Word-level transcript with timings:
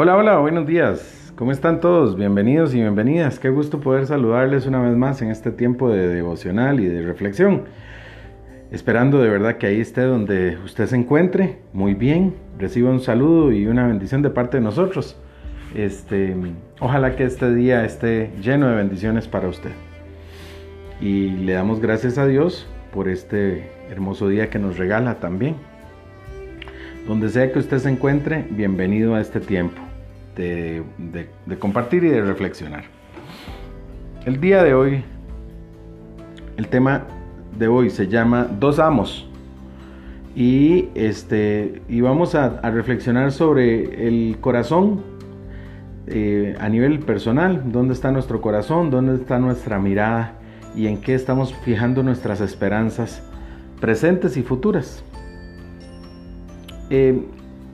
Hola, 0.00 0.16
hola, 0.16 0.38
buenos 0.38 0.64
días. 0.64 1.32
¿Cómo 1.34 1.50
están 1.50 1.80
todos? 1.80 2.14
Bienvenidos 2.14 2.72
y 2.72 2.76
bienvenidas. 2.76 3.40
Qué 3.40 3.48
gusto 3.48 3.80
poder 3.80 4.06
saludarles 4.06 4.64
una 4.64 4.80
vez 4.80 4.96
más 4.96 5.20
en 5.22 5.30
este 5.32 5.50
tiempo 5.50 5.90
de 5.90 6.06
devocional 6.06 6.78
y 6.78 6.86
de 6.86 7.02
reflexión. 7.02 7.64
Esperando 8.70 9.20
de 9.20 9.28
verdad 9.28 9.56
que 9.56 9.66
ahí 9.66 9.80
esté 9.80 10.02
donde 10.02 10.56
usted 10.64 10.86
se 10.86 10.94
encuentre, 10.94 11.58
muy 11.72 11.94
bien, 11.94 12.36
reciba 12.60 12.92
un 12.92 13.00
saludo 13.00 13.50
y 13.50 13.66
una 13.66 13.88
bendición 13.88 14.22
de 14.22 14.30
parte 14.30 14.58
de 14.58 14.62
nosotros. 14.62 15.18
Este, 15.74 16.36
ojalá 16.78 17.16
que 17.16 17.24
este 17.24 17.52
día 17.52 17.84
esté 17.84 18.30
lleno 18.40 18.68
de 18.68 18.76
bendiciones 18.76 19.26
para 19.26 19.48
usted. 19.48 19.72
Y 21.00 21.30
le 21.30 21.54
damos 21.54 21.80
gracias 21.80 22.18
a 22.18 22.26
Dios 22.28 22.68
por 22.94 23.08
este 23.08 23.68
hermoso 23.90 24.28
día 24.28 24.48
que 24.48 24.60
nos 24.60 24.78
regala 24.78 25.18
también. 25.18 25.56
Donde 27.08 27.30
sea 27.30 27.50
que 27.50 27.58
usted 27.58 27.78
se 27.78 27.90
encuentre, 27.90 28.46
bienvenido 28.48 29.16
a 29.16 29.20
este 29.20 29.40
tiempo 29.40 29.87
de, 30.38 31.58
compartir 31.58 32.04
y 32.04 32.08
de 32.08 32.22
reflexionar. 32.22 32.84
El 34.24 34.40
día 34.40 34.62
de 34.62 34.74
hoy, 34.74 35.04
el 36.56 36.68
tema 36.68 37.04
de 37.58 37.68
hoy 37.68 37.90
se 37.90 38.08
llama 38.08 38.46
Dos 38.58 38.78
amos. 38.78 39.28
Y, 40.36 40.90
este, 40.94 41.82
y 41.88 42.00
vamos 42.00 42.34
a, 42.34 42.60
reflexionar 42.70 43.32
sobre 43.32 44.06
el 44.06 44.38
corazón 44.40 45.02
eh, 46.06 46.56
a 46.60 46.68
nivel 46.68 47.00
personal, 47.00 47.72
dónde 47.72 47.94
está 47.94 48.12
nuestro 48.12 48.40
corazón, 48.40 48.90
dónde 48.90 49.16
está 49.16 49.38
nuestra 49.38 49.78
mirada 49.80 50.34
y 50.76 50.86
en 50.86 51.00
qué 51.00 51.14
estamos 51.14 51.52
fijando 51.64 52.02
nuestras 52.02 52.40
esperanzas 52.40 53.22
presentes 53.80 54.36
y 54.36 54.42
futuras. 54.42 55.02
Eh, 56.90 57.20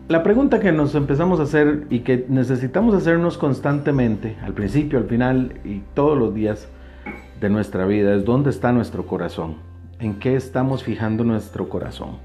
la 0.08 0.22
pregunta 0.22 0.60
que 0.60 0.70
nos 0.70 0.94
empezamos 0.94 1.41
a 1.41 1.44
hacer 1.44 1.86
y 1.88 2.00
que 2.00 2.27
necesitamos 2.28 2.94
hacernos 2.94 3.38
constantemente, 3.38 4.36
al 4.42 4.52
principio, 4.52 4.98
al 4.98 5.06
final 5.06 5.55
y 5.64 5.83
todos 5.94 6.19
los 6.19 6.34
días 6.34 6.69
de 7.41 7.48
nuestra 7.48 7.86
vida, 7.86 8.14
es 8.14 8.25
dónde 8.25 8.50
está 8.50 8.70
nuestro 8.72 9.06
corazón, 9.06 9.56
en 10.00 10.19
qué 10.19 10.36
estamos 10.36 10.84
fijando 10.84 11.25
nuestro 11.25 11.70
corazón. 11.70 12.19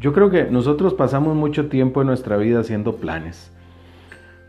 Yo 0.00 0.14
creo 0.14 0.30
que 0.30 0.44
nosotros 0.44 0.94
pasamos 0.94 1.36
mucho 1.36 1.68
tiempo 1.68 2.00
en 2.00 2.06
nuestra 2.06 2.38
vida 2.38 2.60
haciendo 2.60 2.96
planes. 2.96 3.52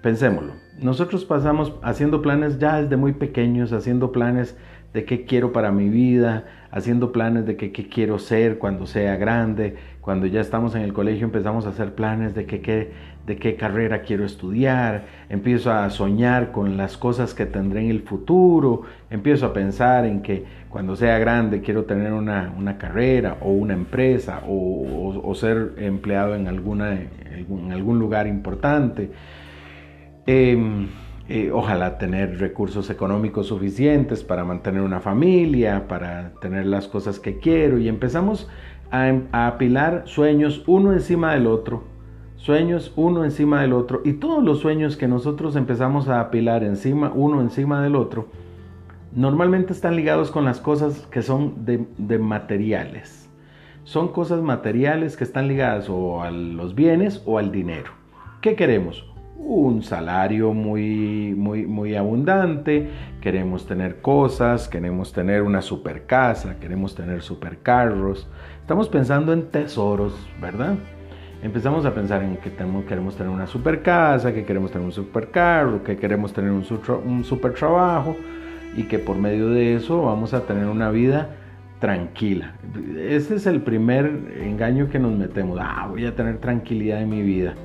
Pensémoslo, 0.02 0.54
nosotros 0.82 1.26
pasamos 1.26 1.74
haciendo 1.82 2.22
planes 2.22 2.58
ya 2.58 2.82
desde 2.82 2.96
muy 2.96 3.12
pequeños, 3.12 3.74
haciendo 3.74 4.14
planes 4.14 4.56
de 4.94 5.06
qué 5.06 5.26
quiero 5.26 5.52
para 5.52 5.72
mi 5.72 5.90
vida, 5.90 6.46
haciendo 6.72 7.12
planes 7.12 7.46
de 7.46 7.56
qué, 7.56 7.72
quiero 7.72 8.20
ser 8.20 8.58
cuando 8.58 8.86
sea 8.86 9.16
grande. 9.18 9.76
Cuando 10.02 10.26
ya 10.26 10.42
estamos 10.42 10.76
en 10.76 10.82
el 10.82 10.94
colegio 10.94 11.26
empezamos 11.26 11.66
a 11.66 11.70
hacer 11.70 11.94
planes 11.94 12.34
de 12.34 12.46
qué, 12.46 12.92
de 13.26 13.36
qué 13.38 13.56
carrera 13.56 14.02
quiero 14.02 14.26
estudiar. 14.26 15.06
Empiezo 15.30 15.72
a 15.72 15.90
soñar 15.90 16.52
con 16.52 16.78
las 16.78 16.98
cosas 16.98 17.34
que 17.34 17.46
tendré 17.46 17.82
en 17.82 17.90
el 17.92 18.02
futuro. 18.02 18.84
Empiezo 19.10 19.46
a 19.46 19.54
pensar 19.54 20.06
en 20.06 20.22
que 20.22 20.46
cuando 20.70 20.96
sea 20.96 21.20
grande 21.20 21.62
quiero 21.62 21.86
tener 21.86 22.14
una, 22.14 22.78
carrera 22.80 23.38
o 23.42 23.52
una 23.52 23.74
empresa 23.74 24.42
o, 24.48 25.34
ser 25.36 25.74
empleado 25.78 26.36
en, 26.36 26.48
alguna, 26.48 26.94
en 26.94 27.72
algún 27.72 28.00
lugar 28.00 28.26
importante. 28.26 29.12
Em, 30.26 30.88
eh, 31.32 31.52
ojalá 31.52 32.00
tener 32.00 32.40
recursos 32.40 32.90
económicos 32.90 33.46
suficientes 33.46 34.24
para 34.24 34.44
mantener 34.44 34.82
una 34.82 35.00
familia, 35.00 35.88
para 35.88 36.34
tener 36.42 36.66
las 36.66 36.88
cosas 36.88 37.20
que 37.20 37.38
quiero 37.38 37.78
y 37.78 37.88
empezamos 37.88 38.50
a, 38.90 39.14
a 39.32 39.46
apilar 39.46 40.04
sueños 40.06 40.64
uno 40.66 40.92
encima 40.92 41.34
del 41.34 41.46
otro, 41.46 41.84
sueños 42.36 42.92
uno 42.96 43.26
encima 43.26 43.62
del 43.62 43.74
otro 43.74 44.02
y 44.04 44.14
todos 44.14 44.44
los 44.44 44.60
sueños 44.60 44.98
que 44.98 45.08
nosotros 45.08 45.56
empezamos 45.56 46.08
a 46.08 46.20
apilar 46.20 46.64
encima 46.64 47.12
uno 47.14 47.42
encima 47.42 47.84
del 47.84 47.96
otro, 47.96 48.30
normalmente 49.16 49.72
están 49.72 49.96
ligados 49.96 50.32
con 50.32 50.46
las 50.46 50.60
cosas 50.60 51.06
que 51.12 51.22
son 51.22 51.64
de, 51.64 51.86
de 52.00 52.18
materiales. 52.18 53.30
Son 53.84 54.08
cosas 54.08 54.42
materiales 54.42 55.16
que 55.16 55.26
están 55.26 55.48
ligadas 55.48 55.90
o 55.90 56.24
a 56.24 56.32
los 56.32 56.74
bienes 56.74 57.22
o 57.28 57.38
al 57.38 57.52
dinero. 57.52 57.92
¿Qué 58.42 58.56
queremos? 58.56 59.09
Un 59.40 59.82
salario 59.84 60.54
muy, 60.54 61.34
muy, 61.36 61.66
muy 61.66 61.96
abundante, 61.96 62.90
queremos 63.22 63.66
tener 63.66 64.02
cosas, 64.02 64.68
queremos 64.68 65.14
tener 65.14 65.42
una 65.42 65.62
super 65.62 66.06
casa, 66.06 66.58
queremos 66.60 66.94
tener 66.94 67.22
super 67.22 67.60
carros. 67.60 68.28
Estamos 68.62 68.90
pensando 68.90 69.34
en 69.34 69.50
tesoros, 69.50 70.14
¿verdad? 70.42 70.76
Empezamos 71.42 71.86
a 71.86 71.94
pensar 71.94 72.22
en 72.22 72.38
que 72.38 72.50
tenemos, 72.50 72.84
queremos 72.84 73.16
tener 73.16 73.32
una 73.32 73.48
super 73.48 73.82
casa, 73.82 74.34
que 74.34 74.44
queremos 74.44 74.72
tener 74.72 74.86
un 74.86 74.92
super 74.92 75.32
carro, 75.32 75.84
que 75.84 75.96
queremos 75.96 76.34
tener 76.34 76.52
un, 76.52 76.66
un 77.06 77.24
super 77.24 77.54
trabajo 77.54 78.18
y 78.76 78.84
que 78.84 79.00
por 79.00 79.18
medio 79.18 79.50
de 79.50 79.76
eso 79.76 80.04
vamos 80.04 80.34
a 80.34 80.42
tener 80.42 80.66
una 80.66 80.92
vida 80.92 81.30
tranquila. 81.80 82.56
Ese 82.98 83.36
es 83.36 83.48
el 83.48 83.62
primer 83.62 84.06
engaño 84.42 84.90
que 84.90 85.00
nos 85.00 85.18
metemos. 85.18 85.58
Ah, 85.62 85.88
voy 85.90 86.06
a 86.06 86.14
tener 86.14 86.40
tranquilidad 86.40 87.02
en 87.02 87.10
mi 87.10 87.22
vida 87.22 87.56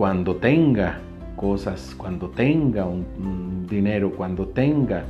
cuando 0.00 0.36
tenga 0.36 0.98
cosas, 1.36 1.94
cuando 1.94 2.30
tenga 2.30 2.86
un, 2.86 3.66
dinero, 3.68 4.10
cuando 4.16 4.46
tenga 4.46 5.04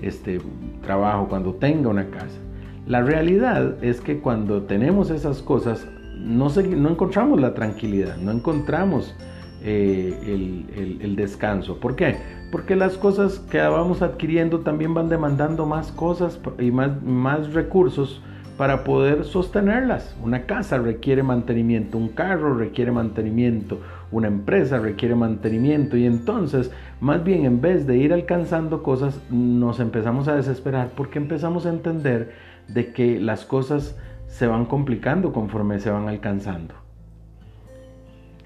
este 0.00 0.40
trabajo, 0.84 1.26
cuando 1.28 1.54
tenga 1.54 1.88
una 1.88 2.06
casa. 2.06 2.38
La 2.86 3.02
realidad 3.02 3.82
es 3.82 4.00
que 4.00 4.20
cuando 4.20 4.62
tenemos 4.62 5.10
esas 5.10 5.42
cosas 5.42 5.84
no, 6.16 6.48
no 6.48 6.90
encontramos 6.90 7.40
la 7.40 7.54
tranquilidad, 7.54 8.18
no 8.18 8.30
encontramos 8.30 9.16
eh, 9.64 10.16
el, 10.24 11.00
el, 11.00 11.16
descanso. 11.16 11.80
¿Por 11.80 11.96
qué? 11.96 12.14
Porque 12.52 12.76
las 12.76 12.96
cosas 12.96 13.40
que 13.50 13.58
vamos 13.58 14.00
adquiriendo 14.00 14.60
también 14.60 14.94
van 14.94 15.08
demandando 15.08 15.66
más 15.66 15.90
cosas 15.90 16.38
y 16.60 16.70
más, 16.70 17.02
más 17.02 17.52
recursos 17.52 18.22
para 18.56 18.84
poder 18.84 19.24
sostenerlas. 19.24 20.16
Una 20.22 20.42
casa 20.42 20.78
requiere 20.78 21.24
mantenimiento, 21.24 21.98
un 21.98 22.08
carro 22.08 22.54
requiere 22.54 22.92
mantenimiento, 22.92 23.80
una 24.10 24.28
empresa 24.28 24.78
requiere 24.78 25.14
mantenimiento 25.14 25.96
y 25.96 26.06
entonces 26.06 26.70
más 27.00 27.24
bien 27.24 27.44
en 27.44 27.60
vez 27.60 27.86
de 27.86 27.96
ir 27.96 28.12
alcanzando 28.12 28.82
cosas 28.82 29.20
nos 29.30 29.80
empezamos 29.80 30.28
a 30.28 30.36
desesperar 30.36 30.90
porque 30.96 31.18
empezamos 31.18 31.66
a 31.66 31.70
entender 31.70 32.32
de 32.68 32.92
que 32.92 33.20
las 33.20 33.44
cosas 33.44 33.98
se 34.28 34.46
van 34.46 34.66
complicando 34.66 35.32
conforme 35.32 35.78
se 35.78 35.90
van 35.90 36.08
alcanzando. 36.08 36.74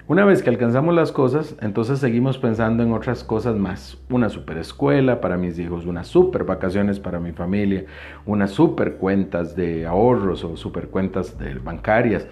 Una 0.07 0.25
vez 0.25 0.43
que 0.43 0.49
alcanzamos 0.49 0.93
las 0.93 1.13
cosas, 1.13 1.55
entonces 1.61 1.99
seguimos 1.99 2.37
pensando 2.37 2.83
en 2.83 2.91
otras 2.91 3.23
cosas 3.23 3.55
más. 3.55 3.97
Una 4.09 4.27
super 4.27 4.57
escuela 4.57 5.21
para 5.21 5.37
mis 5.37 5.57
hijos, 5.57 5.85
unas 5.85 6.07
super 6.07 6.43
vacaciones 6.43 6.99
para 6.99 7.21
mi 7.21 7.31
familia, 7.31 7.85
unas 8.25 8.51
super 8.51 8.95
cuentas 8.95 9.55
de 9.55 9.85
ahorros 9.85 10.43
o 10.43 10.57
super 10.57 10.89
cuentas 10.89 11.37
de 11.39 11.53
bancarias, 11.53 12.27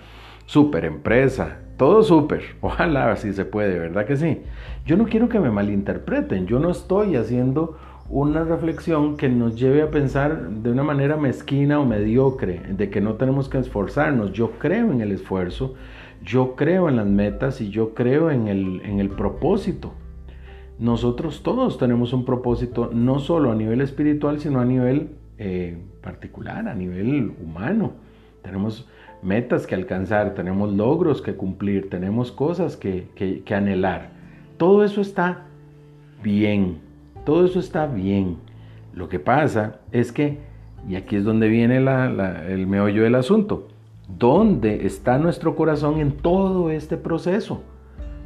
super 0.46 0.84
empresa, 0.84 1.60
todo 1.80 2.04
súper. 2.04 2.42
Ojalá 2.62 3.12
así 3.12 3.34
se 3.34 3.46
puede, 3.46 3.80
¿verdad 3.80 4.06
que 4.06 4.18
sí? 4.18 4.40
Yo 4.86 4.98
no 4.98 5.06
quiero 5.06 5.30
que 5.30 5.40
me 5.40 5.50
malinterpreten. 5.50 6.46
Yo 6.46 6.60
no 6.60 6.70
estoy 6.70 7.16
haciendo 7.16 7.78
una 8.10 8.44
reflexión 8.44 9.18
que 9.18 9.30
nos 9.30 9.56
lleve 9.56 9.82
a 9.82 9.90
pensar 9.90 10.50
de 10.50 10.72
una 10.72 10.84
manera 10.84 11.16
mezquina 11.16 11.80
o 11.80 11.86
mediocre, 11.86 12.62
de 12.70 12.90
que 12.90 13.02
no 13.02 13.14
tenemos 13.14 13.48
que 13.48 13.60
esforzarnos. 13.60 14.34
Yo 14.34 14.52
creo 14.60 14.92
en 14.92 15.00
el 15.02 15.12
esfuerzo, 15.12 15.76
yo 16.22 16.56
creo 16.56 16.90
en 16.90 16.98
las 16.98 17.08
metas 17.08 17.62
y 17.62 17.70
yo 17.70 17.94
creo 17.94 18.30
en 18.30 18.48
el, 18.48 18.82
en 18.84 19.00
el 19.00 19.10
propósito. 19.10 19.94
Nosotros 20.80 21.44
todos 21.44 21.78
tenemos 21.78 22.14
un 22.14 22.26
propósito, 22.26 22.90
no 22.94 23.20
solo 23.20 23.52
a 23.52 23.56
nivel 23.56 23.80
espiritual, 23.82 24.40
sino 24.40 24.60
a 24.60 24.66
nivel 24.66 25.12
eh, 25.38 25.78
particular, 26.02 26.68
a 26.68 26.74
nivel 26.74 27.34
humano. 27.42 27.94
Tenemos 28.42 28.90
metas 29.22 29.68
que 29.68 29.76
alcanzar, 29.76 30.34
tenemos 30.34 30.72
logros 30.74 31.22
que 31.22 31.36
cumplir, 31.36 31.90
tenemos 31.90 32.32
cosas 32.32 32.78
que, 32.78 33.08
que, 33.16 33.54
anhelar. 33.54 34.12
Todo 34.58 34.84
eso 34.84 35.02
está 35.02 35.46
bien, 36.24 36.80
todo 37.26 37.46
eso 37.46 37.60
está 37.60 37.86
bien. 37.86 38.38
Lo 38.94 39.10
que 39.10 39.20
pasa 39.20 39.80
es 39.92 40.12
que, 40.12 40.40
y 40.88 40.96
aquí 40.96 41.18
es 41.18 41.24
donde 41.24 41.48
viene 41.48 41.78
el 41.78 42.68
meollo 42.68 43.04
del 43.04 43.16
asunto, 43.16 43.68
¿dónde 44.18 44.86
está 44.86 45.18
nuestro 45.18 45.56
corazón 45.56 46.00
en 46.00 46.12
todo 46.12 46.70
este 46.72 46.98
proceso? 46.98 47.62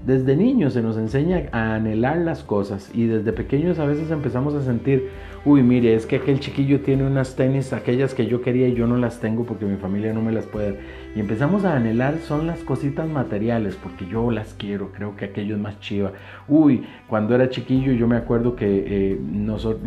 Desde 0.05 0.35
niños 0.35 0.73
se 0.73 0.81
nos 0.81 0.97
enseña 0.97 1.43
a 1.53 1.75
anhelar 1.75 2.17
las 2.17 2.43
cosas 2.43 2.91
y 2.93 3.05
desde 3.05 3.31
pequeños 3.31 3.79
a 3.79 3.85
veces 3.85 4.11
empezamos 4.11 4.53
a 4.53 4.61
sentir, 4.61 5.07
uy, 5.45 5.63
mire, 5.63 5.95
es 5.95 6.05
que 6.05 6.17
aquel 6.17 6.41
chiquillo 6.41 6.81
tiene 6.81 7.07
unas 7.07 7.37
tenis, 7.37 7.71
aquellas 7.71 8.13
que 8.13 8.27
yo 8.27 8.41
quería 8.41 8.67
y 8.67 8.73
yo 8.73 8.85
no 8.85 8.97
las 8.97 9.21
tengo 9.21 9.45
porque 9.45 9.63
mi 9.63 9.77
familia 9.77 10.11
no 10.11 10.21
me 10.21 10.33
las 10.33 10.45
puede. 10.45 10.77
Y 11.15 11.21
empezamos 11.21 11.63
a 11.63 11.77
anhelar 11.77 12.17
son 12.17 12.47
las 12.47 12.59
cositas 12.63 13.07
materiales 13.07 13.77
porque 13.81 14.05
yo 14.05 14.29
las 14.29 14.53
quiero, 14.55 14.91
creo 14.91 15.15
que 15.15 15.23
aquello 15.23 15.55
es 15.55 15.61
más 15.61 15.79
chiva. 15.79 16.11
Uy, 16.49 16.83
cuando 17.07 17.33
era 17.33 17.49
chiquillo 17.49 17.93
yo 17.93 18.05
me 18.05 18.17
acuerdo 18.17 18.57
que 18.57 18.83
eh, 18.85 19.19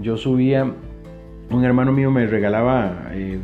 yo 0.00 0.16
subía, 0.16 0.72
un 1.50 1.62
hermano 1.62 1.92
mío 1.92 2.10
me 2.10 2.26
regalaba 2.26 3.10
eh, 3.12 3.38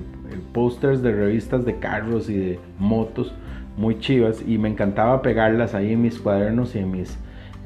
pósters 0.54 1.02
de 1.02 1.12
revistas 1.12 1.66
de 1.66 1.76
carros 1.78 2.30
y 2.30 2.36
de 2.36 2.60
motos 2.78 3.34
muy 3.76 3.98
chivas 3.98 4.42
y 4.46 4.58
me 4.58 4.68
encantaba 4.68 5.22
pegarlas 5.22 5.74
ahí 5.74 5.92
en 5.92 6.02
mis 6.02 6.18
cuadernos 6.18 6.74
y 6.74 6.78
en 6.78 6.90
mis, 6.90 7.16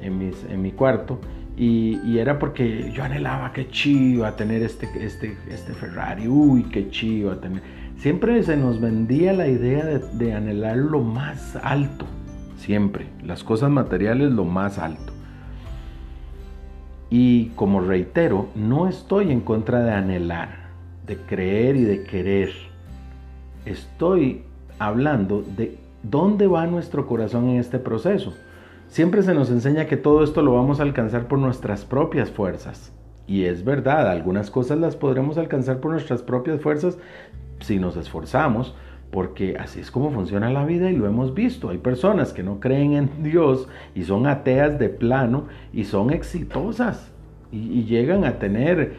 en, 0.01 0.19
mis, 0.19 0.45
en 0.45 0.63
mi 0.63 0.73
cuarto 0.73 1.21
y, 1.57 2.19
era 2.19 2.39
porque 2.39 2.93
yo 2.93 3.03
anhelaba 3.03 3.53
que 3.53 3.69
chiva 3.69 4.37
tener 4.37 4.63
este, 4.63 4.89
este, 5.01 5.37
este 5.49 5.73
Ferrari, 5.73 6.29
uy, 6.29 6.65
qué 6.65 6.91
chiva 6.91 7.41
tener. 7.41 7.63
Siempre 7.97 8.43
se 8.43 8.57
nos 8.57 8.79
vendía 8.81 9.33
la 9.33 9.49
idea 9.49 9.85
de, 9.85 9.99
de 9.99 10.35
anhelar 10.35 10.77
lo 10.77 11.01
más 11.01 11.57
alto, 11.63 12.05
siempre, 12.59 13.07
las 13.25 13.43
cosas 13.43 13.71
materiales 13.71 14.33
lo 14.33 14.45
más 14.45 14.79
alto. 14.79 15.15
Y 17.09 17.47
como 17.55 17.81
reitero, 17.81 18.49
no 18.55 18.87
estoy 18.87 19.33
en 19.33 19.41
contra 19.41 19.81
de 19.81 19.93
anhelar, 19.93 20.69
de 21.07 21.17
creer 21.17 21.77
y 21.77 21.85
de 21.85 22.03
querer. 22.03 22.51
Estoy 23.65 24.43
hablando 24.79 25.43
de 25.43 25.79
dónde 26.11 26.47
va 26.47 26.67
nuestro 26.67 27.07
corazón 27.07 27.49
en 27.49 27.57
este 27.57 27.79
proceso. 27.79 28.35
Siempre 28.89 29.23
se 29.23 29.35
nos 29.35 29.51
enseña 29.51 29.87
que 29.87 29.97
todo 29.97 30.23
esto 30.23 30.43
lo 30.43 30.55
vamos 30.55 30.81
a 30.81 30.85
alcanzar 30.85 31.29
por 31.29 31.39
nuestras 31.39 31.85
propias 31.85 32.31
fuerzas. 32.31 32.93
Y 33.27 33.45
es 33.45 33.65
verdad, 33.65 34.09
algunas 34.09 34.51
cosas 34.51 34.79
las 34.79 34.95
podremos 34.95 35.37
alcanzar 35.39 35.81
por 35.81 35.91
nuestras 35.91 36.23
propias 36.23 36.61
fuerzas 36.61 36.97
si 37.61 37.79
nos 37.79 37.97
esforzamos, 37.97 38.75
porque 39.11 39.57
así 39.59 39.81
es 39.81 39.91
como 39.91 40.11
funciona 40.13 40.51
la 40.51 40.65
vida 40.65 40.91
y 40.91 40.97
lo 40.97 41.07
hemos 41.07 41.35
visto. 41.35 41.71
Hay 41.71 41.79
personas 41.79 42.33
que 42.33 42.43
no 42.43 42.61
creen 42.61 42.93
en 42.93 43.11
Dios 43.23 43.69
y 43.95 44.05
son 44.05 44.27
ateas 44.27 44.79
de 44.79 44.89
plano 44.89 45.45
y 45.73 45.85
son 45.85 46.13
exitosas 46.13 47.11
y, 47.51 47.85
llegan 47.85 48.25
a 48.25 48.39
tener 48.39 48.95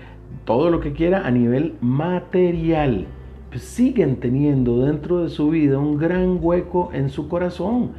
todo 0.46 0.70
lo 0.70 0.80
que 0.80 0.94
quiera 0.94 1.26
a 1.26 1.32
nivel 1.32 1.76
material. 1.82 3.08
Siguen 3.56 4.18
teniendo 4.18 4.86
dentro 4.86 5.24
de 5.24 5.30
su 5.30 5.50
vida 5.50 5.80
un 5.80 5.98
gran 5.98 6.40
hueco 6.42 6.90
en 6.94 7.10
su 7.10 7.28
corazón 7.28 7.92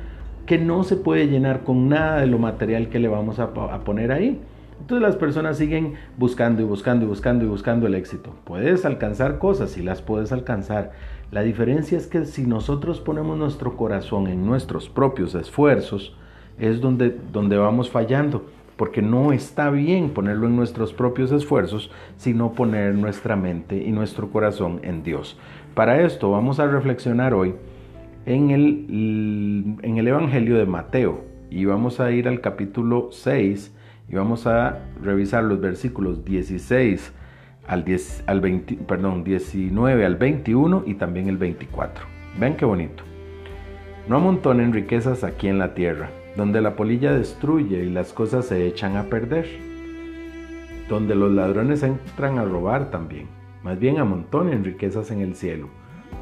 que 0.46 0.58
no 0.58 0.84
se 0.84 0.96
puede 0.96 1.26
llenar 1.26 1.64
con 1.64 1.88
nada 1.88 2.20
de 2.20 2.26
lo 2.26 2.38
material 2.38 2.88
que 2.88 2.98
le 2.98 3.08
vamos 3.08 3.38
a, 3.38 3.44
a 3.44 3.84
poner 3.84 4.12
ahí. 4.12 4.40
Entonces 4.80 5.02
las 5.02 5.16
personas 5.16 5.58
siguen 5.58 5.94
buscando 6.16 6.62
y 6.62 6.64
buscando 6.64 7.04
y 7.04 7.08
buscando 7.08 7.44
y 7.44 7.48
buscando 7.48 7.86
el 7.86 7.94
éxito. 7.94 8.34
Puedes 8.44 8.84
alcanzar 8.84 9.38
cosas 9.38 9.76
y 9.76 9.82
las 9.82 10.00
puedes 10.00 10.30
alcanzar, 10.30 10.92
la 11.30 11.42
diferencia 11.42 11.98
es 11.98 12.06
que 12.06 12.24
si 12.24 12.46
nosotros 12.46 13.00
ponemos 13.00 13.36
nuestro 13.36 13.76
corazón 13.76 14.28
en 14.28 14.46
nuestros 14.46 14.88
propios 14.88 15.34
esfuerzos, 15.34 16.16
es 16.58 16.80
donde, 16.80 17.14
donde 17.30 17.58
vamos 17.58 17.90
fallando, 17.90 18.46
porque 18.78 19.02
no 19.02 19.32
está 19.32 19.70
bien 19.70 20.10
ponerlo 20.10 20.46
en 20.46 20.54
nuestros 20.54 20.94
propios 20.94 21.32
esfuerzos, 21.32 21.90
sino 22.16 22.52
poner 22.52 22.94
nuestra 22.94 23.34
mente 23.34 23.76
y 23.76 23.90
nuestro 23.90 24.30
corazón 24.30 24.78
en 24.84 25.02
Dios. 25.02 25.36
Para 25.74 26.00
esto 26.00 26.30
vamos 26.30 26.60
a 26.60 26.68
reflexionar 26.68 27.34
hoy 27.34 27.56
en 28.24 28.50
el, 28.50 29.76
en 29.82 29.98
el 29.98 30.06
Evangelio 30.06 30.56
de 30.56 30.64
Mateo 30.64 31.24
y 31.50 31.64
vamos 31.64 31.98
a 31.98 32.12
ir 32.12 32.28
al 32.28 32.40
capítulo 32.40 33.08
6 33.10 33.74
y 34.08 34.14
vamos 34.14 34.46
a 34.46 34.78
revisar 35.02 35.42
los 35.42 35.60
versículos 35.60 36.24
16 36.24 37.12
al, 37.66 37.84
10, 37.84 38.24
al 38.26 38.40
20, 38.40 38.76
perdón, 38.86 39.24
19 39.24 40.06
al 40.06 40.14
21 40.14 40.84
y 40.86 40.94
también 40.94 41.28
el 41.28 41.36
24. 41.36 42.06
Ven 42.38 42.56
qué 42.56 42.64
bonito. 42.64 43.02
No 44.08 44.18
amontonen 44.18 44.72
riquezas 44.72 45.24
aquí 45.24 45.48
en 45.48 45.58
la 45.58 45.74
tierra, 45.74 46.10
donde 46.36 46.60
la 46.60 46.76
polilla 46.76 47.12
destruye 47.12 47.84
y 47.84 47.90
las 47.90 48.12
cosas 48.12 48.46
se 48.46 48.66
echan 48.66 48.96
a 48.96 49.04
perder, 49.04 49.46
donde 50.88 51.14
los 51.14 51.32
ladrones 51.32 51.82
entran 51.82 52.38
a 52.38 52.44
robar 52.44 52.90
también. 52.90 53.26
Más 53.62 53.78
bien 53.78 53.98
amontonen 53.98 54.64
riquezas 54.64 55.10
en 55.10 55.20
el 55.20 55.34
cielo, 55.34 55.68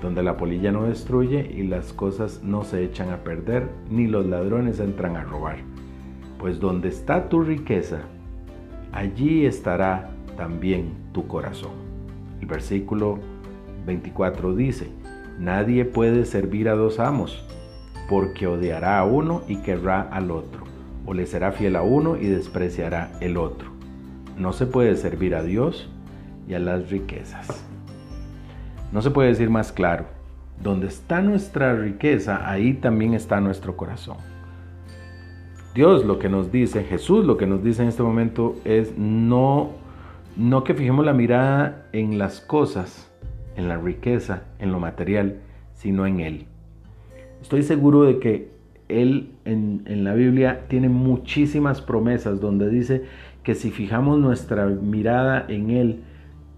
donde 0.02 0.22
la 0.22 0.36
polilla 0.36 0.72
no 0.72 0.84
destruye 0.84 1.50
y 1.54 1.62
las 1.62 1.92
cosas 1.92 2.42
no 2.42 2.64
se 2.64 2.82
echan 2.82 3.10
a 3.10 3.18
perder, 3.18 3.68
ni 3.90 4.06
los 4.06 4.26
ladrones 4.26 4.80
entran 4.80 5.16
a 5.16 5.24
robar. 5.24 5.58
Pues 6.38 6.60
donde 6.60 6.88
está 6.88 7.28
tu 7.28 7.42
riqueza, 7.42 8.00
allí 8.92 9.46
estará 9.46 10.10
también 10.36 10.92
tu 11.12 11.26
corazón. 11.26 11.72
El 12.40 12.46
versículo 12.46 13.18
24 13.86 14.54
dice, 14.54 14.88
nadie 15.38 15.84
puede 15.84 16.24
servir 16.24 16.68
a 16.68 16.74
dos 16.74 16.98
amos, 16.98 17.44
porque 18.08 18.46
odiará 18.46 18.98
a 18.98 19.04
uno 19.04 19.42
y 19.48 19.56
querrá 19.56 20.02
al 20.02 20.30
otro, 20.30 20.64
o 21.04 21.14
le 21.14 21.26
será 21.26 21.52
fiel 21.52 21.76
a 21.76 21.82
uno 21.82 22.16
y 22.16 22.26
despreciará 22.26 23.12
el 23.20 23.36
otro. 23.36 23.70
No 24.36 24.52
se 24.52 24.66
puede 24.66 24.96
servir 24.96 25.34
a 25.34 25.42
Dios 25.42 25.88
y 26.48 26.54
a 26.54 26.58
las 26.58 26.90
riquezas. 26.90 27.64
No 28.92 29.02
se 29.02 29.10
puede 29.10 29.30
decir 29.30 29.50
más 29.50 29.72
claro, 29.72 30.06
donde 30.62 30.86
está 30.86 31.20
nuestra 31.20 31.74
riqueza, 31.74 32.48
ahí 32.48 32.74
también 32.74 33.14
está 33.14 33.40
nuestro 33.40 33.76
corazón. 33.76 34.16
Dios 35.74 36.04
lo 36.04 36.18
que 36.18 36.28
nos 36.28 36.50
dice, 36.50 36.84
Jesús 36.84 37.24
lo 37.26 37.36
que 37.36 37.46
nos 37.46 37.62
dice 37.62 37.82
en 37.82 37.88
este 37.88 38.02
momento 38.02 38.56
es 38.64 38.96
no 38.96 39.72
no 40.36 40.64
que 40.64 40.74
fijemos 40.74 41.04
la 41.04 41.14
mirada 41.14 41.86
en 41.92 42.18
las 42.18 42.40
cosas, 42.40 43.10
en 43.56 43.68
la 43.68 43.78
riqueza, 43.78 44.42
en 44.58 44.70
lo 44.70 44.78
material, 44.78 45.40
sino 45.72 46.06
en 46.06 46.20
Él. 46.20 46.46
Estoy 47.46 47.62
seguro 47.62 48.02
de 48.02 48.18
que 48.18 48.48
Él 48.88 49.28
en, 49.44 49.84
la 50.02 50.14
Biblia 50.14 50.64
tiene 50.66 50.88
muchísimas 50.88 51.80
promesas 51.80 52.40
donde 52.40 52.68
dice 52.68 53.04
que 53.44 53.54
si 53.54 53.70
fijamos 53.70 54.18
nuestra 54.18 54.66
mirada 54.66 55.46
en 55.46 55.70
Él, 55.70 56.00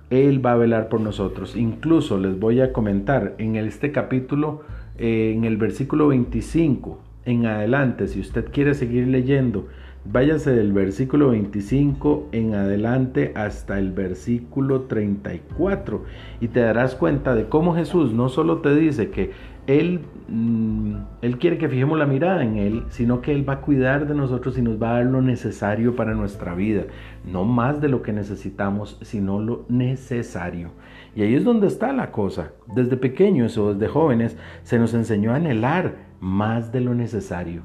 Él 0.08 0.42
va 0.44 0.52
a 0.52 0.56
velar 0.56 0.88
por 0.88 1.02
nosotros. 1.02 1.56
Incluso 1.56 2.16
les 2.16 2.40
voy 2.40 2.62
a 2.62 2.72
comentar 2.72 3.34
en 3.36 3.56
este 3.56 3.92
capítulo, 3.92 4.62
eh, 4.96 5.34
en 5.36 5.44
el 5.44 5.58
versículo 5.58 6.08
25 6.08 6.98
en 7.26 7.44
adelante, 7.44 8.08
si 8.08 8.20
usted 8.20 8.46
quiere 8.50 8.72
seguir 8.72 9.08
leyendo, 9.08 9.68
Váyase 10.10 10.52
del 10.52 10.72
versículo 10.72 11.30
25 11.30 12.28
en 12.32 12.54
adelante 12.54 13.32
hasta 13.34 13.78
el 13.78 13.92
versículo 13.92 14.82
34 14.82 16.04
y 16.40 16.48
te 16.48 16.60
darás 16.60 16.94
cuenta 16.94 17.34
de 17.34 17.48
cómo 17.48 17.74
Jesús 17.74 18.14
no 18.14 18.30
solo 18.30 18.58
te 18.58 18.74
dice 18.74 19.10
que 19.10 19.32
él, 19.68 20.00
mm, 20.28 20.94
él 21.20 21.38
quiere 21.38 21.58
que 21.58 21.68
fijemos 21.68 21.98
la 21.98 22.06
mirada 22.06 22.42
en 22.42 22.56
Él, 22.56 22.84
sino 22.88 23.20
que 23.20 23.32
Él 23.32 23.46
va 23.46 23.54
a 23.54 23.60
cuidar 23.60 24.08
de 24.08 24.14
nosotros 24.14 24.56
y 24.56 24.62
nos 24.62 24.82
va 24.82 24.90
a 24.90 24.94
dar 24.94 25.04
lo 25.04 25.20
necesario 25.20 25.94
para 25.94 26.14
nuestra 26.14 26.54
vida. 26.54 26.84
No 27.30 27.44
más 27.44 27.82
de 27.82 27.90
lo 27.90 28.00
que 28.00 28.14
necesitamos, 28.14 28.98
sino 29.02 29.40
lo 29.40 29.66
necesario. 29.68 30.70
Y 31.14 31.20
ahí 31.20 31.34
es 31.34 31.44
donde 31.44 31.66
está 31.66 31.92
la 31.92 32.12
cosa. 32.12 32.52
Desde 32.74 32.96
pequeños 32.96 33.58
o 33.58 33.74
desde 33.74 33.92
jóvenes 33.92 34.38
se 34.62 34.78
nos 34.78 34.94
enseñó 34.94 35.32
a 35.32 35.36
anhelar 35.36 35.96
más 36.18 36.72
de 36.72 36.80
lo 36.80 36.94
necesario. 36.94 37.60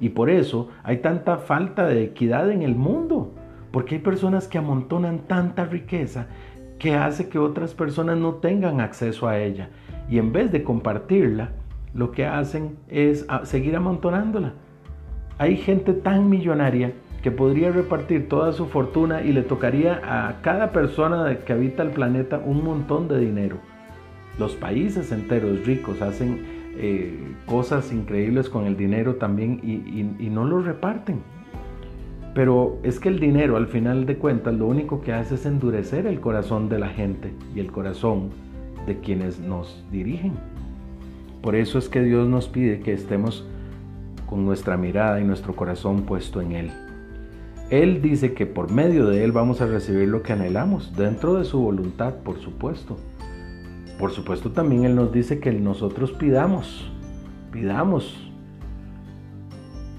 Y 0.00 0.10
por 0.10 0.30
eso 0.30 0.68
hay 0.84 0.98
tanta 0.98 1.38
falta 1.38 1.88
de 1.88 2.04
equidad 2.04 2.52
en 2.52 2.62
el 2.62 2.76
mundo, 2.76 3.34
porque 3.72 3.96
hay 3.96 4.00
personas 4.00 4.46
que 4.46 4.58
amontonan 4.58 5.26
tanta 5.26 5.64
riqueza 5.64 6.28
que 6.78 6.94
hace 6.94 7.28
que 7.28 7.40
otras 7.40 7.74
personas 7.74 8.16
no 8.16 8.34
tengan 8.34 8.80
acceso 8.80 9.26
a 9.26 9.40
ella. 9.40 9.70
Y 10.08 10.18
en 10.18 10.32
vez 10.32 10.50
de 10.52 10.62
compartirla, 10.62 11.50
lo 11.94 12.12
que 12.12 12.26
hacen 12.26 12.76
es 12.88 13.26
seguir 13.44 13.76
amontonándola. 13.76 14.54
Hay 15.38 15.56
gente 15.56 15.92
tan 15.92 16.28
millonaria 16.28 16.92
que 17.22 17.30
podría 17.30 17.70
repartir 17.70 18.28
toda 18.28 18.52
su 18.52 18.66
fortuna 18.66 19.22
y 19.22 19.32
le 19.32 19.42
tocaría 19.42 20.00
a 20.04 20.40
cada 20.42 20.72
persona 20.72 21.38
que 21.44 21.52
habita 21.52 21.82
el 21.82 21.90
planeta 21.90 22.40
un 22.44 22.64
montón 22.64 23.08
de 23.08 23.18
dinero. 23.18 23.56
Los 24.38 24.54
países 24.54 25.10
enteros 25.10 25.66
ricos 25.66 26.00
hacen 26.00 26.58
eh, 26.76 27.34
cosas 27.46 27.92
increíbles 27.92 28.48
con 28.48 28.66
el 28.66 28.76
dinero 28.76 29.16
también 29.16 29.60
y, 29.64 30.28
no 30.30 30.44
lo 30.44 30.60
reparten. 30.60 31.20
Pero 32.34 32.78
es 32.84 33.00
que 33.00 33.08
el 33.08 33.18
dinero 33.18 33.56
al 33.56 33.66
final 33.66 34.06
de 34.06 34.16
cuentas 34.16 34.54
lo 34.54 34.66
único 34.66 35.00
que 35.00 35.12
hace 35.12 35.34
es 35.34 35.44
endurecer 35.44 36.06
el 36.06 36.20
corazón 36.20 36.68
de 36.68 36.78
la 36.78 36.88
gente 36.88 37.32
y 37.54 37.58
el 37.58 37.72
corazón 37.72 38.30
de 38.86 38.98
quienes 39.00 39.38
nos 39.40 39.84
dirigen. 39.90 40.32
Por 41.42 41.54
eso 41.54 41.78
es 41.78 41.88
que 41.88 42.02
Dios 42.02 42.28
nos 42.28 42.48
pide 42.48 42.80
que 42.80 42.92
estemos 42.92 43.46
con 44.26 44.44
nuestra 44.44 44.76
mirada 44.76 45.20
y 45.20 45.24
nuestro 45.24 45.54
corazón 45.54 46.02
puesto 46.02 46.40
en 46.40 46.52
Él. 46.52 46.70
Él 47.70 48.00
dice 48.00 48.32
que 48.32 48.46
por 48.46 48.70
medio 48.70 49.06
de 49.06 49.24
Él 49.24 49.32
vamos 49.32 49.60
a 49.60 49.66
recibir 49.66 50.08
lo 50.08 50.22
que 50.22 50.32
anhelamos, 50.32 50.96
dentro 50.96 51.34
de 51.34 51.44
su 51.44 51.60
voluntad, 51.60 52.14
por 52.24 52.38
supuesto. 52.38 52.96
Por 53.98 54.12
supuesto 54.12 54.50
también 54.52 54.84
Él 54.84 54.94
nos 54.94 55.12
dice 55.12 55.38
que 55.38 55.52
nosotros 55.52 56.12
pidamos, 56.12 56.90
pidamos. 57.52 58.30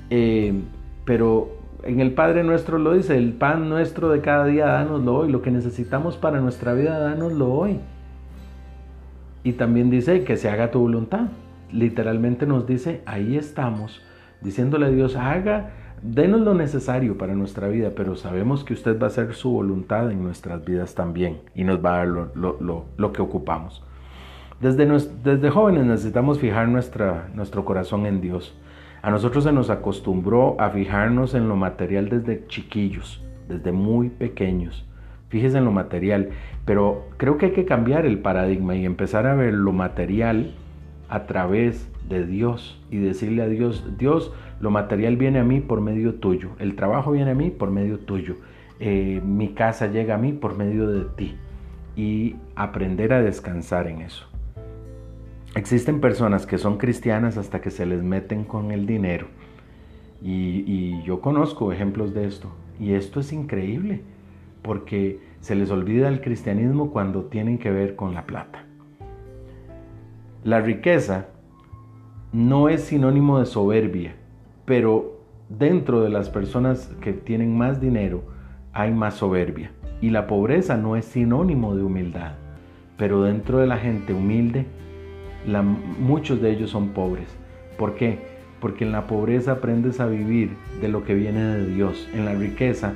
Eh, 0.09 0.53
pero 1.05 1.59
en 1.83 1.99
el 1.99 2.13
Padre 2.13 2.43
nuestro 2.43 2.77
lo 2.77 2.93
dice, 2.93 3.17
el 3.17 3.33
pan 3.33 3.69
nuestro 3.69 4.09
de 4.09 4.21
cada 4.21 4.45
día, 4.45 4.65
dánoslo 4.67 5.15
hoy, 5.15 5.31
lo 5.31 5.41
que 5.41 5.51
necesitamos 5.51 6.17
para 6.17 6.39
nuestra 6.41 6.73
vida, 6.73 6.99
dánoslo 6.99 7.53
hoy. 7.53 7.79
Y 9.43 9.53
también 9.53 9.89
dice 9.89 10.23
que 10.23 10.37
se 10.37 10.49
haga 10.49 10.71
tu 10.71 10.79
voluntad. 10.79 11.27
Literalmente 11.71 12.45
nos 12.45 12.65
dice, 12.65 13.01
ahí 13.05 13.37
estamos, 13.37 14.01
diciéndole 14.41 14.87
a 14.87 14.89
Dios, 14.89 15.15
haga, 15.15 15.71
denos 16.01 16.41
lo 16.41 16.53
necesario 16.53 17.17
para 17.17 17.35
nuestra 17.35 17.67
vida, 17.67 17.91
pero 17.95 18.15
sabemos 18.15 18.63
que 18.63 18.73
usted 18.73 18.99
va 18.99 19.05
a 19.05 19.07
hacer 19.07 19.33
su 19.33 19.51
voluntad 19.51 20.11
en 20.11 20.23
nuestras 20.23 20.65
vidas 20.65 20.95
también 20.95 21.39
y 21.53 21.63
nos 21.63 21.83
va 21.83 21.93
a 21.93 21.97
dar 21.97 22.07
lo, 22.07 22.85
lo 22.97 23.13
que 23.13 23.21
ocupamos. 23.21 23.83
Desde, 24.59 24.85
desde 25.23 25.49
jóvenes 25.49 25.85
necesitamos 25.85 26.37
fijar 26.37 26.67
nuestra, 26.67 27.29
nuestro 27.33 27.63
corazón 27.63 28.05
en 28.05 28.19
Dios. 28.19 28.53
A 29.01 29.09
nosotros 29.09 29.45
se 29.45 29.53
nos 29.53 29.69
acostumbró 29.69 30.59
a 30.59 30.69
fijarnos 30.71 31.33
en 31.33 31.47
lo 31.47 31.55
material 31.55 32.09
desde 32.09 32.45
chiquillos, 32.47 33.23
desde 33.47 33.71
muy 33.71 34.09
pequeños. 34.09 34.85
Fíjese 35.29 35.59
en 35.59 35.65
lo 35.65 35.71
material, 35.71 36.29
pero 36.65 37.07
creo 37.17 37.37
que 37.37 37.47
hay 37.47 37.51
que 37.51 37.65
cambiar 37.65 38.05
el 38.05 38.19
paradigma 38.19 38.75
y 38.75 38.85
empezar 38.85 39.27
a 39.27 39.35
ver 39.35 39.53
lo 39.53 39.71
material 39.71 40.55
a 41.07 41.27
través 41.27 41.87
de 42.07 42.25
Dios 42.25 42.81
y 42.89 42.97
decirle 42.97 43.43
a 43.43 43.47
Dios, 43.47 43.97
Dios, 43.97 44.33
lo 44.59 44.71
material 44.71 45.17
viene 45.17 45.39
a 45.39 45.43
mí 45.43 45.59
por 45.59 45.81
medio 45.81 46.15
tuyo, 46.15 46.49
el 46.57 46.75
trabajo 46.75 47.11
viene 47.11 47.31
a 47.31 47.35
mí 47.35 47.51
por 47.51 47.69
medio 47.69 47.99
tuyo, 47.99 48.37
eh, 48.79 49.21
mi 49.23 49.49
casa 49.49 49.87
llega 49.87 50.15
a 50.15 50.17
mí 50.17 50.33
por 50.33 50.57
medio 50.57 50.87
de 50.87 51.05
ti. 51.05 51.35
Y 51.95 52.37
aprender 52.55 53.11
a 53.11 53.21
descansar 53.21 53.87
en 53.87 54.01
eso. 54.01 54.25
Existen 55.53 55.99
personas 55.99 56.45
que 56.45 56.57
son 56.57 56.77
cristianas 56.77 57.35
hasta 57.35 57.59
que 57.59 57.71
se 57.71 57.85
les 57.85 58.01
meten 58.03 58.45
con 58.45 58.71
el 58.71 58.85
dinero. 58.85 59.27
Y, 60.23 60.63
y 60.65 61.03
yo 61.03 61.19
conozco 61.19 61.73
ejemplos 61.73 62.13
de 62.13 62.25
esto. 62.25 62.49
Y 62.79 62.93
esto 62.93 63.19
es 63.19 63.33
increíble 63.33 64.01
porque 64.61 65.19
se 65.39 65.55
les 65.55 65.71
olvida 65.71 66.07
el 66.07 66.21
cristianismo 66.21 66.91
cuando 66.91 67.25
tienen 67.25 67.57
que 67.57 67.71
ver 67.71 67.95
con 67.95 68.13
la 68.13 68.25
plata. 68.25 68.65
La 70.43 70.61
riqueza 70.61 71.27
no 72.31 72.69
es 72.69 72.83
sinónimo 72.83 73.39
de 73.39 73.45
soberbia, 73.45 74.15
pero 74.65 75.19
dentro 75.49 76.01
de 76.01 76.09
las 76.09 76.29
personas 76.29 76.87
que 77.01 77.11
tienen 77.13 77.57
más 77.57 77.81
dinero 77.81 78.23
hay 78.71 78.91
más 78.91 79.15
soberbia. 79.15 79.71
Y 80.01 80.11
la 80.11 80.27
pobreza 80.27 80.77
no 80.77 80.95
es 80.95 81.05
sinónimo 81.05 81.75
de 81.75 81.83
humildad, 81.83 82.33
pero 82.97 83.23
dentro 83.23 83.57
de 83.57 83.67
la 83.67 83.77
gente 83.77 84.13
humilde, 84.13 84.65
muchos 85.99 86.41
de 86.41 86.51
ellos 86.51 86.69
son 86.69 86.89
pobres. 86.89 87.35
¿Por 87.77 87.95
qué? 87.95 88.19
Porque 88.61 88.85
en 88.85 88.91
la 88.91 89.07
pobreza 89.07 89.53
aprendes 89.53 89.99
a 89.99 90.05
vivir 90.05 90.51
de 90.81 90.87
lo 90.87 91.03
que 91.03 91.15
viene 91.15 91.41
de 91.41 91.65
Dios. 91.65 92.07
En 92.13 92.25
la 92.25 92.33
riqueza 92.33 92.93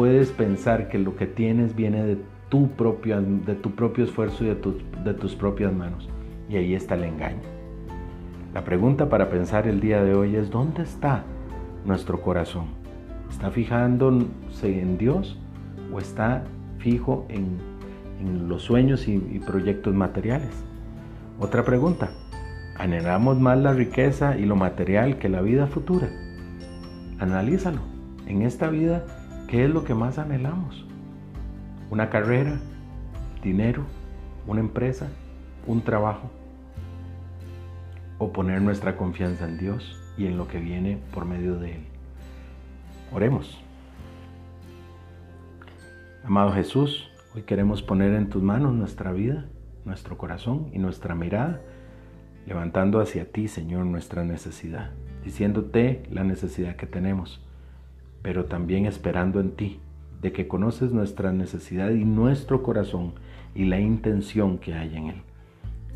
puedes 0.00 0.30
pensar 0.30 0.88
que 0.88 0.98
lo 0.98 1.14
que 1.14 1.26
tienes 1.26 1.76
viene 1.76 2.02
de 2.02 2.16
tu 2.48 2.70
propio, 2.70 3.20
de 3.20 3.54
tu 3.54 3.72
propio 3.72 4.04
esfuerzo 4.04 4.44
y 4.44 4.46
de, 4.46 4.54
de 5.04 5.12
tus 5.12 5.34
propias 5.34 5.74
manos. 5.74 6.08
Y 6.48 6.56
ahí 6.56 6.74
está 6.74 6.94
el 6.94 7.04
engaño. 7.04 7.42
La 8.54 8.64
pregunta 8.64 9.10
para 9.10 9.28
pensar 9.28 9.68
el 9.68 9.78
día 9.78 10.02
de 10.02 10.14
hoy 10.14 10.36
es, 10.36 10.50
¿dónde 10.50 10.84
está 10.84 11.22
nuestro 11.84 12.22
corazón? 12.22 12.68
¿Está 13.28 13.50
fijándose 13.50 14.80
en 14.80 14.96
Dios 14.96 15.38
o 15.92 15.98
está 15.98 16.44
fijo 16.78 17.26
en, 17.28 17.58
los 18.48 18.62
sueños 18.62 19.06
y, 19.06 19.16
y 19.16 19.38
proyectos 19.40 19.92
materiales? 19.92 20.64
Otra 21.38 21.62
pregunta, 21.62 22.08
¿anhelamos 22.78 23.38
más 23.38 23.58
la 23.58 23.74
riqueza 23.74 24.38
y 24.38 24.46
lo 24.46 24.56
material 24.56 25.18
que 25.18 25.28
la 25.28 25.42
vida 25.42 25.66
futura? 25.66 26.08
Analízalo. 27.18 27.80
En 28.26 28.40
esta 28.40 28.70
vida, 28.70 29.04
¿qué 29.50 29.64
es 29.64 29.70
lo 29.70 29.84
que 29.84 29.94
más 29.94 30.18
anhelamos? 30.18 30.86
¿Una 31.90 32.08
carrera? 32.08 32.58
¿Dinero? 33.42 33.84
¿Una 34.46 34.60
empresa? 34.60 35.08
¿Un 35.66 35.82
trabajo? 35.82 36.30
o 38.20 38.32
poner 38.32 38.60
nuestra 38.60 38.98
confianza 38.98 39.48
en 39.48 39.56
Dios 39.56 39.98
y 40.18 40.26
en 40.26 40.36
lo 40.36 40.46
que 40.46 40.60
viene 40.60 40.98
por 41.12 41.24
medio 41.24 41.58
de 41.58 41.76
Él. 41.76 41.84
Oremos. 43.12 43.58
Amado 46.22 46.52
Jesús, 46.52 47.10
hoy 47.34 47.42
queremos 47.42 47.82
poner 47.82 48.12
en 48.12 48.28
tus 48.28 48.42
manos 48.42 48.74
nuestra 48.74 49.10
vida, 49.10 49.46
nuestro 49.86 50.18
corazón 50.18 50.68
y 50.74 50.78
nuestra 50.78 51.14
mirada, 51.14 51.62
levantando 52.46 53.00
hacia 53.00 53.32
ti, 53.32 53.48
Señor, 53.48 53.86
nuestra 53.86 54.22
necesidad, 54.22 54.90
diciéndote 55.24 56.02
la 56.10 56.22
necesidad 56.22 56.76
que 56.76 56.86
tenemos, 56.86 57.42
pero 58.22 58.46
también 58.46 58.86
esperando 58.86 59.40
en 59.40 59.52
ti, 59.52 59.80
de 60.20 60.32
que 60.32 60.48
conoces 60.48 60.92
nuestra 60.92 61.32
necesidad 61.32 61.90
y 61.90 62.04
nuestro 62.04 62.62
corazón 62.62 63.14
y 63.54 63.64
la 63.64 63.80
intención 63.80 64.58
que 64.58 64.74
hay 64.74 64.96
en 64.96 65.06
él. 65.08 65.22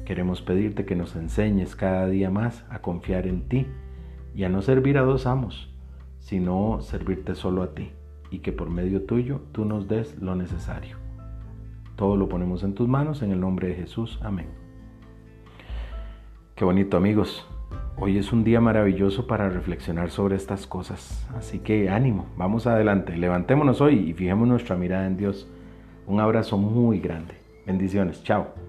Queremos 0.04 0.42
pedirte 0.42 0.84
que 0.84 0.96
nos 0.96 1.16
enseñes 1.16 1.76
cada 1.76 2.06
día 2.08 2.30
más 2.30 2.64
a 2.68 2.80
confiar 2.80 3.26
en 3.26 3.48
ti 3.48 3.66
y 4.34 4.44
a 4.44 4.48
no 4.48 4.62
servir 4.62 4.98
a 4.98 5.02
dos 5.02 5.26
amos, 5.26 5.70
sino 6.18 6.80
servirte 6.80 7.34
solo 7.34 7.62
a 7.62 7.74
ti 7.74 7.90
y 8.30 8.40
que 8.40 8.52
por 8.52 8.70
medio 8.70 9.02
tuyo 9.02 9.40
tú 9.52 9.64
nos 9.64 9.88
des 9.88 10.20
lo 10.20 10.34
necesario. 10.34 10.96
Todo 11.96 12.16
lo 12.16 12.28
ponemos 12.28 12.62
en 12.64 12.74
tus 12.74 12.88
manos 12.88 13.22
en 13.22 13.30
el 13.30 13.40
nombre 13.40 13.68
de 13.68 13.74
Jesús. 13.74 14.18
Amén. 14.22 14.48
Qué 16.56 16.64
bonito 16.64 16.96
amigos. 16.96 17.46
Hoy 17.96 18.18
es 18.18 18.32
un 18.32 18.42
día 18.42 18.60
maravilloso 18.60 19.26
para 19.26 19.48
reflexionar 19.48 20.10
sobre 20.10 20.34
estas 20.34 20.66
cosas. 20.66 21.26
Así 21.36 21.60
que 21.60 21.88
ánimo, 21.90 22.26
vamos 22.36 22.66
adelante. 22.66 23.16
Levantémonos 23.16 23.80
hoy 23.80 24.10
y 24.10 24.12
fijemos 24.14 24.48
nuestra 24.48 24.76
mirada 24.76 25.06
en 25.06 25.16
Dios. 25.16 25.48
Un 26.06 26.20
abrazo 26.20 26.58
muy 26.58 26.98
grande. 26.98 27.34
Bendiciones. 27.66 28.22
Chao. 28.24 28.63